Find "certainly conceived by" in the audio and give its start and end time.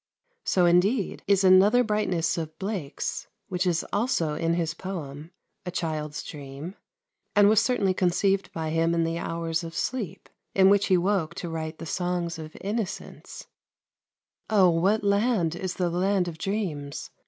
7.61-8.71